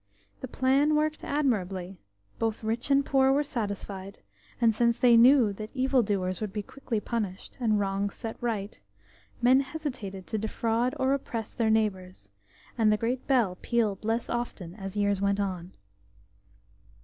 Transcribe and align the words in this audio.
The 0.39 0.47
plan 0.47 0.95
worked 0.95 1.23
admirably; 1.23 1.99
both 2.39 2.63
rich 2.63 2.89
and 2.89 3.05
poor 3.05 3.31
were 3.31 3.43
satisfied, 3.43 4.17
and 4.59 4.73
since 4.75 4.97
they 4.97 5.15
knew 5.15 5.53
that 5.53 5.69
evildoers 5.75 6.41
would 6.41 6.51
be 6.51 6.63
quickly 6.63 6.99
punished, 6.99 7.55
and 7.59 7.79
wrongs 7.79 8.15
set 8.15 8.35
right, 8.41 8.81
men 9.43 9.59
hesitated 9.59 10.25
to 10.25 10.39
defraud 10.39 10.95
or 10.99 11.13
oppress 11.13 11.53
their 11.53 11.69
neighbours, 11.69 12.31
and 12.79 12.91
the 12.91 12.97
great 12.97 13.27
bell 13.27 13.59
pealed 13.61 14.03
less 14.03 14.27
often 14.27 14.73
as 14.73 14.97
years 14.97 15.21
went 15.21 15.39
on. 15.39 15.71